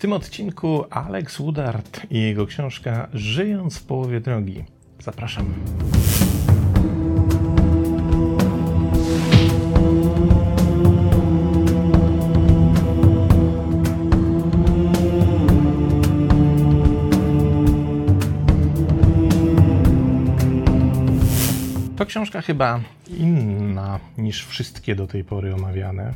[0.00, 4.64] W tym odcinku Alex Woodard i jego książka Żyjąc w połowie drogi.
[4.98, 5.54] Zapraszam.
[21.96, 22.80] To książka chyba
[23.18, 26.14] inna niż wszystkie do tej pory omawiane.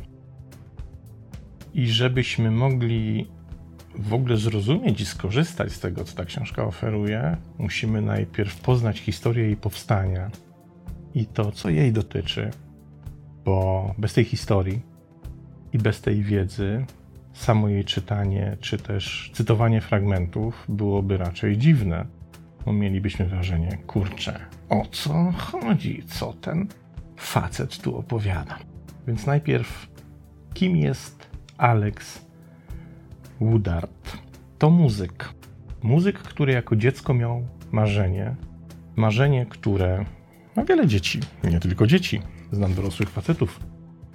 [1.73, 3.34] I żebyśmy mogli
[3.97, 9.43] w ogóle zrozumieć i skorzystać z tego, co ta książka oferuje, musimy najpierw poznać historię
[9.43, 10.31] jej powstania
[11.13, 12.51] i to, co jej dotyczy,
[13.45, 14.81] bo bez tej historii
[15.73, 16.85] i bez tej wiedzy
[17.33, 22.05] samo jej czytanie, czy też cytowanie fragmentów byłoby raczej dziwne,
[22.65, 26.67] bo mielibyśmy wrażenie, kurczę, o co chodzi, co ten
[27.17, 28.59] facet tu opowiada.
[29.07, 29.87] Więc najpierw,
[30.53, 32.24] kim jest Alex
[33.41, 34.17] Woodard?
[34.57, 35.29] To muzyk.
[35.83, 38.35] Muzyk, który jako dziecko miał marzenie.
[38.95, 40.05] Marzenie, które
[40.55, 43.59] ma wiele dzieci, nie tylko dzieci, znam dorosłych facetów,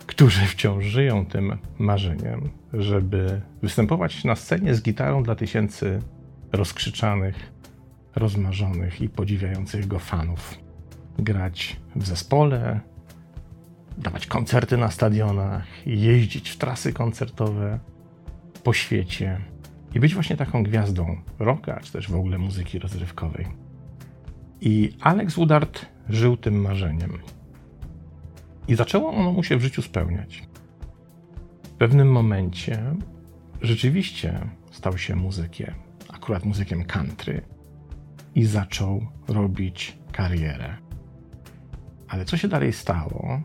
[0.07, 6.03] którzy wciąż żyją tym marzeniem, żeby występować na scenie z gitarą dla tysięcy
[6.53, 7.53] rozkrzyczanych,
[8.17, 10.59] rozmarzonych i podziwiających go fanów.
[11.19, 12.81] Grać w zespole,
[13.99, 17.79] dawać koncerty na stadionach, jeździć w trasy koncertowe
[18.65, 19.41] po świecie
[19.95, 23.47] i być właśnie taką gwiazdą rocka, czy też w ogóle muzyki rozrywkowej.
[24.61, 27.19] I Alex Woodard żył tym marzeniem.
[28.69, 30.43] I zaczęło ono mu się w życiu spełniać.
[31.63, 32.95] W pewnym momencie
[33.63, 35.75] rzeczywiście stał się muzykiem,
[36.09, 37.43] akurat muzykiem country,
[38.35, 40.77] i zaczął robić karierę.
[42.09, 43.41] Ale co się dalej stało,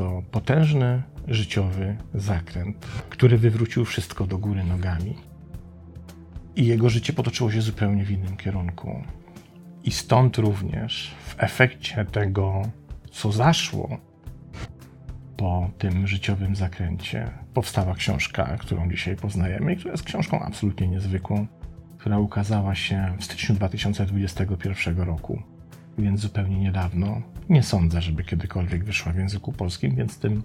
[0.00, 5.14] to potężny życiowy zakręt, który wywrócił wszystko do góry nogami.
[6.56, 9.04] I jego życie potoczyło się zupełnie w innym kierunku.
[9.84, 12.62] I stąd również w efekcie tego,
[13.10, 13.98] co zaszło
[15.36, 21.46] po tym życiowym zakręcie, powstała książka, którą dzisiaj poznajemy, i która jest książką absolutnie niezwykłą,
[21.98, 25.42] która ukazała się w styczniu 2021 roku,
[25.98, 27.22] więc zupełnie niedawno.
[27.48, 30.42] Nie sądzę, żeby kiedykolwiek wyszła w języku polskim, więc tym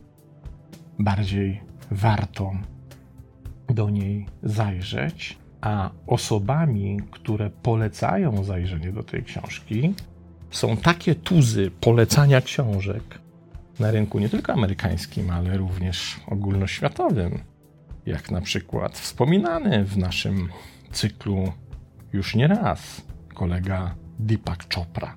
[0.99, 1.61] bardziej
[1.91, 2.51] warto
[3.67, 5.37] do niej zajrzeć.
[5.61, 9.93] A osobami, które polecają zajrzenie do tej książki,
[10.51, 13.25] są takie tuzy polecania książek
[13.79, 17.39] na rynku nie tylko amerykańskim, ale również ogólnoświatowym,
[18.05, 20.49] jak na przykład wspominany w naszym
[20.91, 21.51] cyklu
[22.13, 23.01] już nie raz
[23.33, 25.15] kolega Deepak Chopra,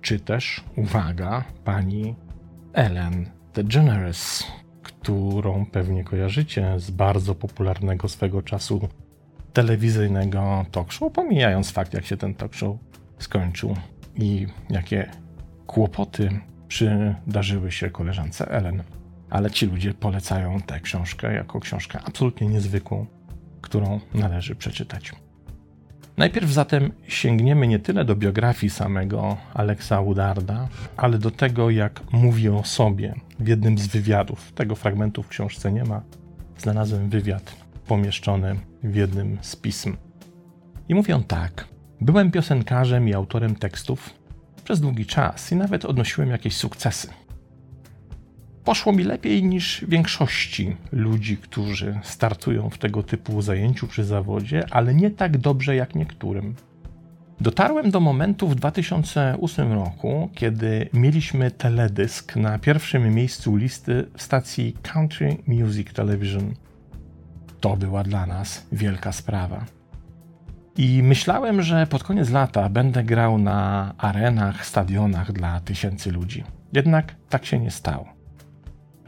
[0.00, 2.14] czy też, uwaga, pani
[2.72, 4.44] Ellen DeGeneres,
[4.82, 8.88] którą pewnie kojarzycie z bardzo popularnego swego czasu
[9.52, 12.76] telewizyjnego talk show, pomijając fakt, jak się ten talk show
[13.18, 13.76] skończył
[14.16, 15.10] i jakie
[15.66, 18.82] kłopoty przydarzyły się koleżance Ellen.
[19.30, 23.06] Ale ci ludzie polecają tę książkę jako książkę absolutnie niezwykłą,
[23.60, 25.12] którą należy przeczytać.
[26.18, 32.48] Najpierw zatem sięgniemy nie tyle do biografii samego Alexa Woodarda, ale do tego, jak mówi
[32.48, 34.52] o sobie w jednym z wywiadów.
[34.52, 36.02] Tego fragmentu w książce nie ma.
[36.58, 39.96] Znalazłem wywiad pomieszczony w jednym z pism.
[40.88, 41.68] I mówi on tak.
[42.00, 44.10] Byłem piosenkarzem i autorem tekstów
[44.64, 47.08] przez długi czas i nawet odnosiłem jakieś sukcesy.
[48.68, 54.94] Poszło mi lepiej niż większości ludzi, którzy startują w tego typu zajęciu czy zawodzie, ale
[54.94, 56.54] nie tak dobrze jak niektórym.
[57.40, 64.76] Dotarłem do momentu w 2008 roku, kiedy mieliśmy teledysk na pierwszym miejscu listy w stacji
[64.82, 66.54] Country Music Television.
[67.60, 69.64] To była dla nas wielka sprawa.
[70.76, 76.44] I myślałem, że pod koniec lata będę grał na arenach, stadionach dla tysięcy ludzi.
[76.72, 78.17] Jednak tak się nie stało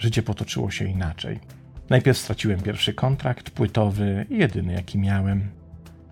[0.01, 1.41] życie potoczyło się inaczej.
[1.91, 5.51] Najpierw straciłem pierwszy kontrakt płytowy, jedyny jaki miałem.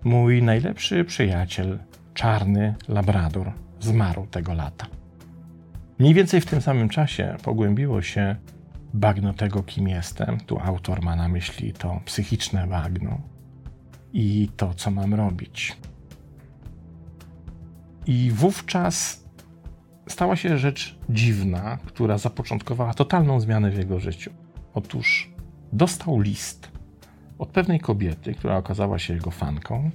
[0.03, 1.79] Mój najlepszy przyjaciel,
[2.13, 4.85] czarny labrador, zmarł tego lata.
[5.99, 8.35] Mniej więcej w tym samym czasie pogłębiło się
[8.93, 10.39] bagno tego, kim jestem.
[10.39, 13.21] Tu autor ma na myśli to psychiczne bagno
[14.13, 15.77] i to, co mam robić.
[18.05, 19.25] I wówczas
[20.11, 24.31] stała się rzecz dziwna, która zapoczątkowała totalną zmianę w jego życiu.
[24.73, 25.31] Otóż
[25.73, 26.71] dostał list
[27.37, 29.91] od pewnej kobiety, która okazała się jego fanką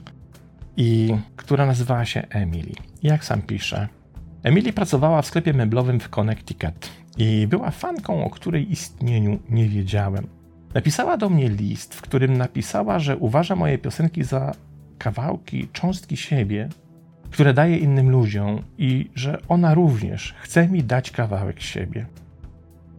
[0.77, 2.73] i która nazywała się Emily.
[3.03, 3.89] Jak sam pisze,
[4.43, 10.27] Emily pracowała w sklepie meblowym w Connecticut i była fanką, o której istnieniu nie wiedziałem.
[10.75, 14.53] napisała do mnie list, w którym napisała, że uważa moje piosenki za
[14.99, 16.69] kawałki, cząstki siebie,
[17.31, 22.07] które daje innym ludziom i że ona również chce mi dać kawałek siebie.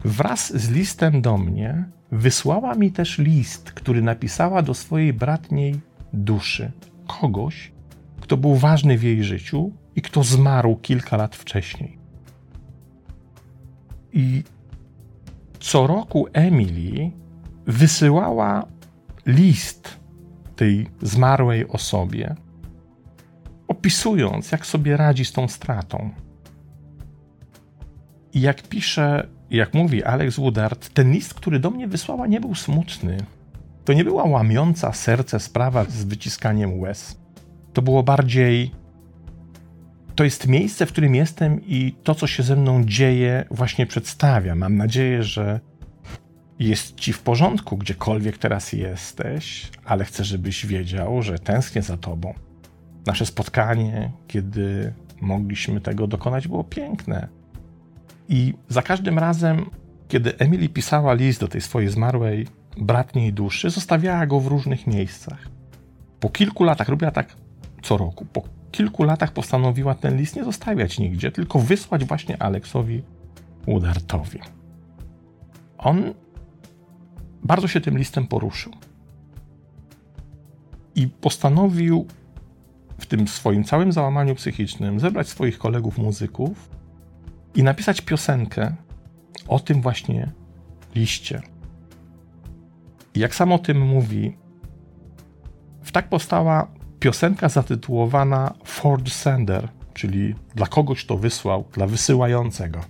[0.04, 5.80] Wraz z listem do mnie wysłała mi też list, który napisała do swojej bratniej
[6.12, 6.72] duszy,
[7.06, 7.72] kogoś,
[8.20, 11.98] kto był ważny w jej życiu i kto zmarł kilka lat wcześniej.
[14.12, 14.42] I
[15.60, 17.10] co roku Emily
[17.66, 18.66] wysyłała
[19.26, 20.00] list
[20.56, 22.34] tej zmarłej osobie,
[23.68, 26.10] opisując, jak sobie radzi z tą stratą.
[28.32, 32.54] I jak pisze, jak mówi Alex Woodard, ten list, który do mnie wysłała, nie był
[32.54, 33.18] smutny.
[33.84, 37.18] To nie była łamiąca serce sprawa z wyciskaniem łez.
[37.72, 38.70] To było bardziej.
[40.14, 44.54] To jest miejsce, w którym jestem i to, co się ze mną dzieje, właśnie przedstawia.
[44.54, 45.60] Mam nadzieję, że
[46.58, 52.34] jest ci w porządku, gdziekolwiek teraz jesteś, ale chcę, żebyś wiedział, że tęsknię za tobą.
[53.06, 57.28] Nasze spotkanie, kiedy mogliśmy tego dokonać, było piękne.
[58.28, 59.70] I za każdym razem,
[60.08, 65.48] kiedy Emily pisała list do tej swojej zmarłej bratniej duszy, zostawiała go w różnych miejscach.
[66.20, 67.36] Po kilku latach, robiła tak
[67.82, 68.42] co roku, po
[68.72, 73.02] kilku latach postanowiła ten list nie zostawiać nigdzie, tylko wysłać właśnie Aleksowi
[73.66, 74.40] Woodartowi.
[75.78, 76.14] On
[77.42, 78.72] bardzo się tym listem poruszył.
[80.94, 82.06] I postanowił
[83.06, 86.70] w tym swoim całym załamaniu psychicznym zebrać swoich kolegów muzyków
[87.54, 88.74] i napisać piosenkę
[89.48, 90.32] o tym właśnie
[90.94, 91.42] liście.
[93.14, 94.36] I jak sam o tym mówi,
[95.82, 96.70] w tak powstała
[97.00, 102.80] piosenka zatytułowana For Sender, czyli dla kogoś, kto wysłał, dla wysyłającego.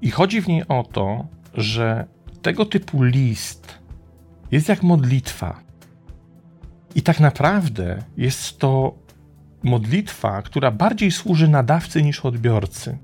[0.00, 2.06] I chodzi w niej o to, że
[2.42, 3.78] tego typu list
[4.50, 5.60] jest jak modlitwa.
[6.94, 8.94] I tak naprawdę jest to
[9.62, 12.98] modlitwa, która bardziej służy nadawcy niż odbiorcy.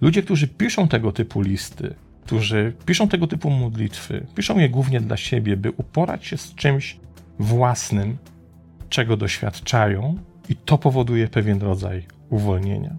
[0.00, 1.94] Ludzie, którzy piszą tego typu listy,
[2.24, 6.96] którzy piszą tego typu modlitwy, piszą je głównie dla siebie, by uporać się z czymś
[7.38, 8.18] własnym,
[8.88, 10.18] czego doświadczają,
[10.48, 12.96] i to powoduje pewien rodzaj uwolnienia.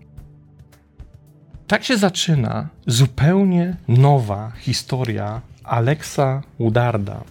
[1.68, 7.24] Tak się zaczyna zupełnie nowa historia Alexa Woodarda,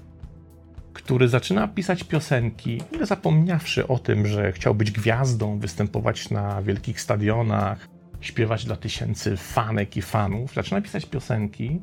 [1.02, 7.88] który zaczyna pisać piosenki, zapomniawszy o tym, że chciał być gwiazdą, występować na wielkich stadionach,
[8.20, 10.54] śpiewać dla tysięcy fanek i fanów.
[10.54, 11.80] Zaczyna pisać piosenki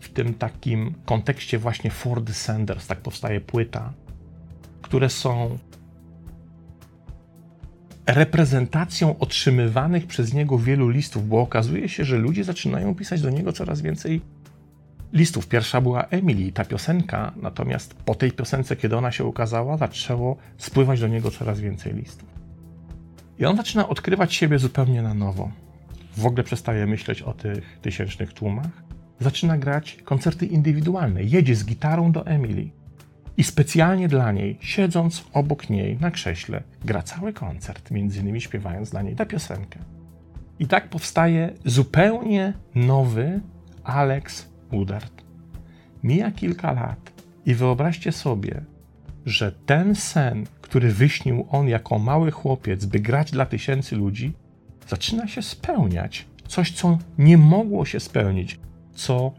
[0.00, 3.92] w tym takim kontekście właśnie Ford Sanders, tak powstaje płyta,
[4.82, 5.58] które są
[8.06, 13.52] reprezentacją otrzymywanych przez niego wielu listów, bo okazuje się, że ludzie zaczynają pisać do niego
[13.52, 14.20] coraz więcej
[15.12, 15.48] listów.
[15.48, 21.00] Pierwsza była Emily, ta piosenka, natomiast po tej piosence, kiedy ona się ukazała, zaczęło spływać
[21.00, 22.28] do niego coraz więcej listów.
[23.38, 25.50] I on zaczyna odkrywać siebie zupełnie na nowo.
[26.16, 28.82] W ogóle przestaje myśleć o tych tysięcznych tłumach.
[29.20, 31.22] Zaczyna grać koncerty indywidualne.
[31.22, 32.70] Jedzie z gitarą do Emily.
[33.36, 38.90] I specjalnie dla niej, siedząc obok niej na krześle, gra cały koncert, między innymi śpiewając
[38.90, 39.78] dla niej tę piosenkę.
[40.58, 43.40] I tak powstaje zupełnie nowy
[43.84, 44.51] Alex
[46.02, 47.12] Mija kilka lat
[47.46, 48.64] i wyobraźcie sobie,
[49.26, 54.32] że ten sen, który wyśnił on jako mały chłopiec, by grać dla tysięcy ludzi,
[54.88, 56.26] zaczyna się spełniać.
[56.48, 58.60] Coś, co nie mogło się spełnić,
[58.94, 59.32] co,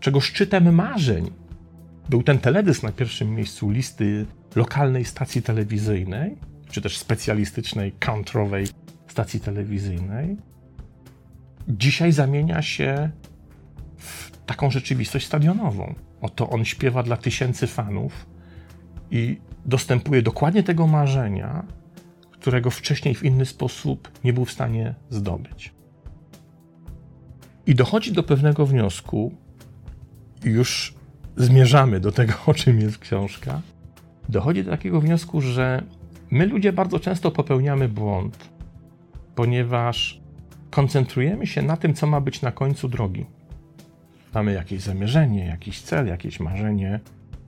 [0.00, 1.30] czego szczytem marzeń
[2.08, 6.36] był ten teledysk na pierwszym miejscu listy lokalnej stacji telewizyjnej,
[6.70, 8.66] czy też specjalistycznej, countrowej
[9.08, 10.36] stacji telewizyjnej.
[11.68, 13.10] Dzisiaj zamienia się
[14.00, 15.94] w taką rzeczywistość stadionową.
[16.20, 18.26] Oto on śpiewa dla tysięcy fanów
[19.10, 21.64] i dostępuje dokładnie tego marzenia,
[22.30, 25.74] którego wcześniej w inny sposób nie był w stanie zdobyć.
[27.66, 29.34] I dochodzi do pewnego wniosku,
[30.44, 30.94] już
[31.36, 33.60] zmierzamy do tego, o czym jest książka.
[34.28, 35.82] Dochodzi do takiego wniosku, że
[36.30, 38.50] my ludzie bardzo często popełniamy błąd,
[39.34, 40.20] ponieważ
[40.70, 43.26] koncentrujemy się na tym, co ma być na końcu drogi.
[44.34, 47.00] Mamy jakieś zamierzenie, jakiś cel, jakieś marzenie,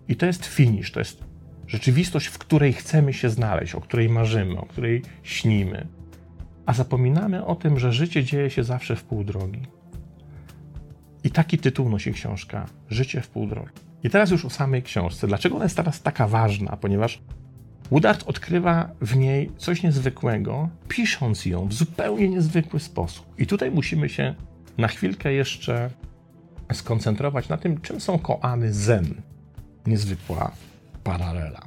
[0.09, 1.25] i to jest finish, to jest
[1.67, 5.87] rzeczywistość, w której chcemy się znaleźć, o której marzymy, o której śnimy.
[6.67, 9.63] A zapominamy o tym, że życie dzieje się zawsze w pół drogi.
[11.25, 13.73] I taki tytuł nosi książka Życie w pół drogi.
[14.05, 15.27] I teraz już o samej książce.
[15.27, 16.77] Dlaczego ona jest teraz taka ważna?
[16.77, 17.23] Ponieważ
[17.91, 23.27] Woodard odkrywa w niej coś niezwykłego, pisząc ją w zupełnie niezwykły sposób.
[23.39, 24.35] I tutaj musimy się
[24.79, 25.91] na chwilkę jeszcze
[26.75, 29.23] skoncentrować na tym, czym są koany zen.
[29.87, 30.53] Niezwykła
[31.05, 31.63] paralela.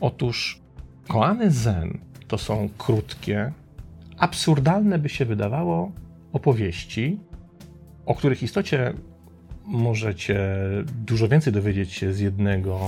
[0.00, 0.60] Otóż
[1.08, 3.52] koany zen to są krótkie,
[4.18, 5.92] absurdalne by się wydawało
[6.32, 7.20] opowieści,
[8.06, 8.94] o których istocie
[9.64, 10.58] możecie
[11.06, 12.80] dużo więcej dowiedzieć się z jednego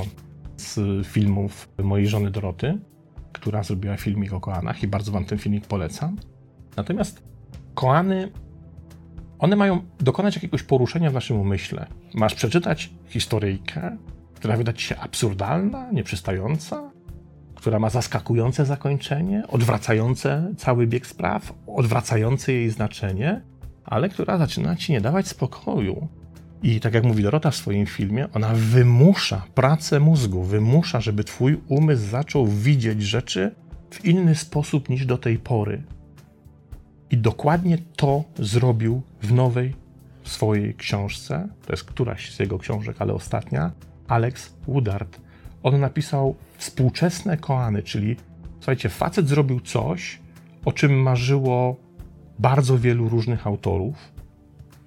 [0.56, 2.78] z filmów mojej żony Doroty,
[3.32, 6.16] która zrobiła filmik o koanach i bardzo wam ten filmik polecam.
[6.76, 7.22] Natomiast
[7.74, 8.32] koany,
[9.40, 11.86] one mają dokonać jakiegoś poruszenia w naszym umyśle.
[12.14, 13.96] Masz przeczytać historyjkę,
[14.34, 16.90] która wyda ci się absurdalna, nieprzystająca,
[17.54, 23.40] która ma zaskakujące zakończenie, odwracające cały bieg spraw, odwracające jej znaczenie,
[23.84, 26.08] ale która zaczyna ci nie dawać spokoju.
[26.62, 31.60] I tak jak mówi Dorota w swoim filmie, ona wymusza pracę mózgu, wymusza, żeby twój
[31.68, 33.54] umysł zaczął widzieć rzeczy
[33.90, 35.82] w inny sposób niż do tej pory.
[37.10, 39.74] I dokładnie to zrobił w nowej
[40.24, 43.72] swojej książce, to jest któraś z jego książek, ale ostatnia,
[44.08, 45.20] Alex Woodard.
[45.62, 48.16] On napisał Współczesne koany, czyli
[48.58, 50.18] słuchajcie, facet zrobił coś,
[50.64, 51.76] o czym marzyło
[52.38, 54.12] bardzo wielu różnych autorów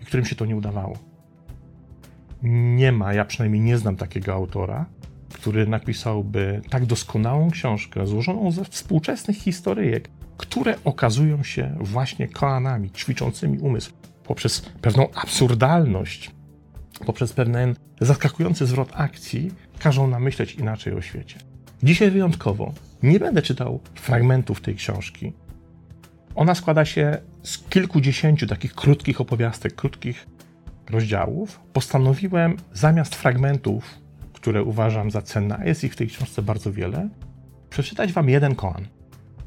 [0.02, 0.98] i którym się to nie udawało.
[2.44, 4.86] Nie ma, ja przynajmniej nie znam takiego autora,
[5.34, 13.60] który napisałby tak doskonałą książkę, złożoną ze współczesnych historyjek, które okazują się właśnie koanami, ćwiczącymi
[13.60, 13.92] umysł,
[14.24, 16.32] poprzez pewną absurdalność,
[17.06, 21.40] poprzez pewien zaskakujący zwrot akcji, każą nam myśleć inaczej o świecie.
[21.84, 22.74] Dzisiaj wyjątkowo
[23.04, 25.34] nie będę czytał fragmentów tej książki.
[26.36, 30.28] Ona składa się z kilkudziesięciu takich krótkich opowiastek, krótkich
[30.90, 31.60] rozdziałów.
[31.74, 34.00] Postanowiłem zamiast fragmentów,
[34.34, 37.10] które uważam za cenne, a jest ich w tej książce bardzo wiele,
[37.70, 38.88] przeczytać wam jeden koan,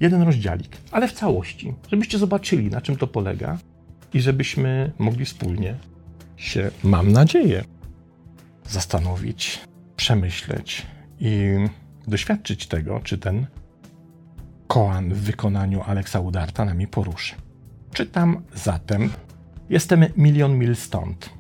[0.01, 3.59] jeden rozdziałik, ale w całości, żebyście zobaczyli, na czym to polega
[4.15, 5.75] i żebyśmy mogli wspólnie
[6.37, 7.65] się, mam nadzieję,
[8.69, 9.61] zastanowić,
[9.97, 10.87] przemyśleć
[11.21, 11.55] i
[12.09, 13.47] doświadczyć tego, czy ten
[14.67, 17.35] koan w wykonaniu Aleksa Udarta nami poruszy.
[17.93, 19.11] Czytam zatem.
[19.71, 21.31] Jestem milion mil stąd.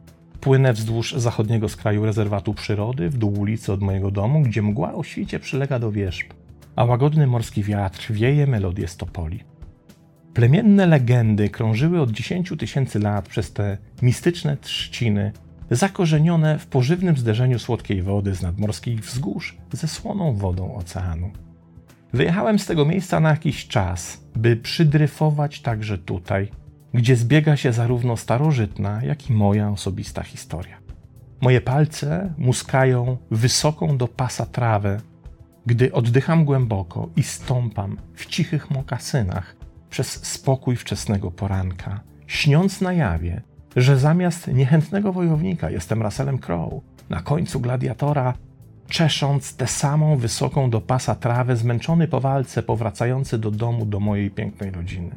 [0.41, 5.03] Płynę wzdłuż zachodniego skraju rezerwatu przyrody, w dół ulicy od mojego domu, gdzie mgła o
[5.05, 6.27] świcie przylega do wierzb,
[6.77, 9.45] a łagodny morski wiatr wieje melodię stopoli.
[10.35, 15.33] Plemienne legendy krążyły od dziesięciu tysięcy lat przez te mistyczne trzciny,
[15.71, 21.31] zakorzenione w pożywnym zderzeniu słodkiej wody z nadmorskich wzgórz ze słoną wodą oceanu.
[22.13, 26.49] Wyjechałem z tego miejsca na jakiś czas, by przydryfować także tutaj,
[26.95, 30.77] gdzie zbiega się zarówno starożytna, jak i moja osobista historia.
[31.41, 35.01] Moje palce muskają wysoką do pasa trawę,
[35.67, 39.57] gdy oddycham głęboko i stąpam w cichych mokasynach
[39.91, 43.43] przez spokój wczesnego poranka, śniąc na jawie,
[43.77, 46.81] że zamiast niechętnego wojownika jestem Russellem Crowe,
[47.11, 48.35] na końcu gladiatora,
[48.89, 54.31] czesząc tę samą wysoką do pasa trawę, zmęczony po walce, powracający do domu do mojej
[54.31, 55.17] pięknej rodziny.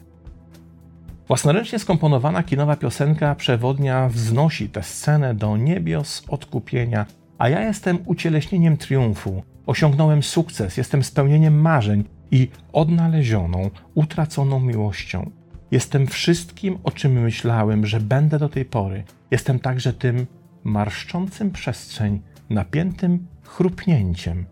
[1.27, 7.06] Własnoręcznie skomponowana kinowa piosenka przewodnia wznosi tę scenę do niebios odkupienia,
[7.38, 9.44] a ja jestem ucieleśnieniem triumfu.
[9.69, 15.31] Osiągnąłem sukces, jestem spełnieniem marzeń i odnalezioną, utraconą miłością.
[15.71, 19.03] Jestem wszystkim, o czym myślałem, że będę do tej pory.
[19.31, 20.27] Jestem także tym
[20.63, 24.45] marszczącym przestrzeń, napiętym chrupnięciem,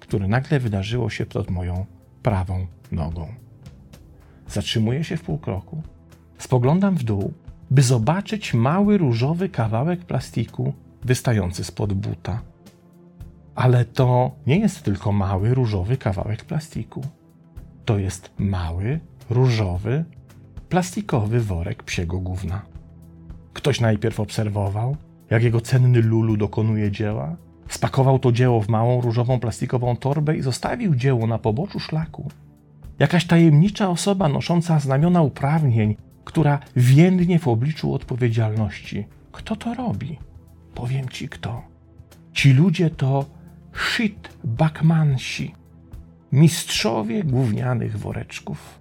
[0.00, 1.86] które nagle wydarzyło się pod moją
[2.22, 3.28] prawą nogą.
[4.48, 5.82] Zatrzymuję się w pół kroku,
[6.38, 7.32] spoglądam w dół,
[7.70, 10.72] by zobaczyć mały różowy kawałek plastiku
[11.04, 12.51] wystający spod buta.
[13.54, 17.02] Ale to nie jest tylko mały różowy kawałek plastiku.
[17.84, 20.04] To jest mały, różowy,
[20.68, 22.62] plastikowy worek psiego gówna.
[23.52, 24.96] Ktoś najpierw obserwował,
[25.30, 27.36] jak jego cenny lulu dokonuje dzieła,
[27.68, 32.30] spakował to dzieło w małą różową plastikową torbę i zostawił dzieło na poboczu szlaku.
[32.98, 39.06] Jakaś tajemnicza osoba nosząca znamiona uprawnień, która więdnie w obliczu odpowiedzialności.
[39.32, 40.18] Kto to robi?
[40.74, 41.62] Powiem ci kto.
[42.32, 43.24] Ci ludzie to
[43.76, 45.54] shit bakmansi,
[46.32, 48.80] mistrzowie gównianych woreczków.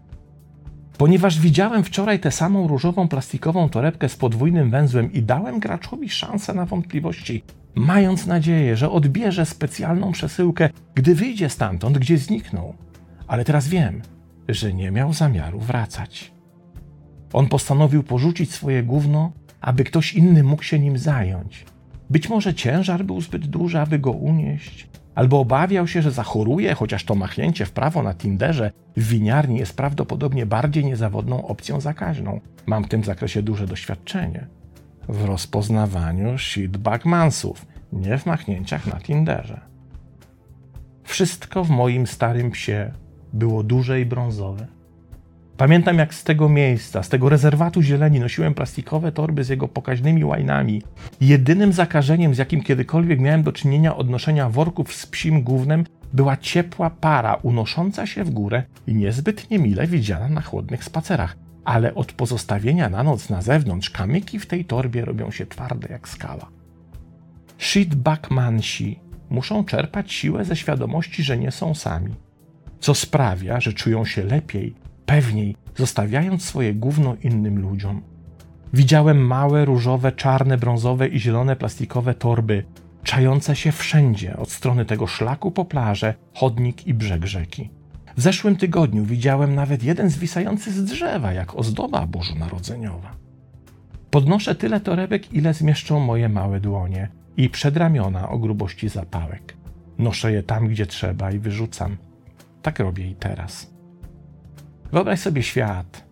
[0.98, 6.54] Ponieważ widziałem wczoraj tę samą różową plastikową torebkę z podwójnym węzłem i dałem graczowi szansę
[6.54, 7.44] na wątpliwości,
[7.76, 12.74] mając nadzieję, że odbierze specjalną przesyłkę, gdy wyjdzie stamtąd, gdzie zniknął.
[13.28, 14.02] Ale teraz wiem,
[14.50, 16.32] że nie miał zamiaru wracać.
[17.34, 19.32] On postanowił porzucić swoje gówno,
[19.62, 21.66] aby ktoś inny mógł się nim zająć.
[22.12, 27.04] Być może ciężar był zbyt duży, aby go unieść, albo obawiał się, że zachoruje, chociaż
[27.04, 32.40] to machnięcie w prawo na Tinderze w winiarni jest prawdopodobnie bardziej niezawodną opcją zakaźną.
[32.66, 34.48] Mam w tym zakresie duże doświadczenie.
[35.10, 39.62] w rozpoznawaniu shitbagmansów, nie w machnięciach na Tinderze.
[41.04, 42.92] Wszystko w moim starym psie
[43.34, 44.68] było duże i brązowe.
[45.62, 50.26] Pamiętam, jak z tego miejsca, z tego rezerwatu zieleni nosiłem plastikowe torby z jego pokaźnymi
[50.26, 50.82] łajnami.
[51.22, 56.38] Jedynym zakażeniem, z jakim kiedykolwiek miałem do czynienia od noszenia worków z psim gównem, była
[56.38, 61.38] ciepła para unosząca się w górę i niezbyt niemile widziana na chłodnych spacerach.
[61.66, 66.10] Ale od pozostawienia na noc na zewnątrz kamyki w tej torbie robią się twarde jak
[66.10, 66.50] skała.
[67.58, 69.00] Shitbackmansi
[69.30, 72.16] muszą czerpać siłę ze świadomości, że nie są sami,
[72.80, 78.02] co sprawia, że czują się lepiej, pewniej, zostawiając swoje gówno innym ludziom.
[78.74, 82.64] Widziałem małe, różowe, czarne, brązowe i zielone plastikowe torby,
[83.04, 87.70] czające się wszędzie, od strony tego szlaku po plażę, chodnik i brzeg rzeki.
[88.18, 93.16] W zeszłym tygodniu widziałem nawet jeden zwisający z drzewa, jak ozdoba bożonarodzeniowa.
[94.12, 99.58] Podnoszę tyle torebek, ile zmieszczą moje małe dłonie i przedramiona o grubości zapałek.
[99.98, 101.98] Noszę je tam, gdzie trzeba i wyrzucam.
[102.62, 103.71] Tak robię i teraz.
[104.92, 106.04] Wyobraź sobie świat,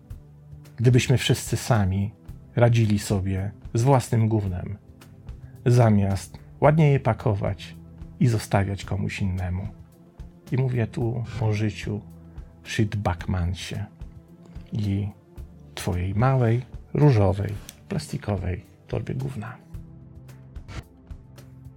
[0.76, 2.12] gdybyśmy wszyscy sami
[2.56, 4.78] radzili sobie z własnym gównem,
[5.66, 7.76] zamiast ładnie je pakować
[8.20, 9.68] i zostawiać komuś innemu.
[10.52, 12.00] I mówię tu o życiu
[12.64, 13.84] shitbackmansie
[14.72, 15.08] i
[15.74, 16.62] twojej małej,
[16.94, 17.54] różowej,
[17.88, 19.56] plastikowej torbie gówna.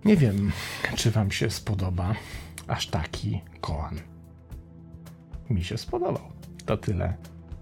[0.06, 0.52] Nie wiem,
[0.96, 2.16] czy wam się spodoba
[2.68, 3.96] aż taki koan.
[5.50, 6.33] Mi się spodobał.
[6.66, 7.14] To tyle.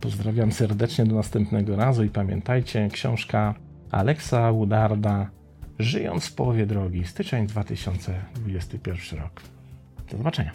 [0.01, 3.55] Pozdrawiam serdecznie do następnego razu i pamiętajcie, książka
[3.91, 5.29] Aleksa Woodarda
[5.81, 9.41] Żyjąc w połowie drogi, styczeń 2021 rok.
[10.11, 10.51] Do zobaczenia.